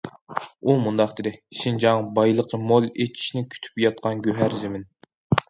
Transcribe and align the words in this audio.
ئۇ 0.69 0.75
مۇنداق 0.85 1.11
دېدى: 1.19 1.33
شىنجاڭ 1.63 2.07
بايلىقى 2.15 2.61
مول 2.73 2.89
ئېچىشنى 2.91 3.45
كۈتۈپ 3.53 3.83
ياتقان 3.85 4.27
گۆھەر 4.31 4.59
زېمىن. 4.65 4.91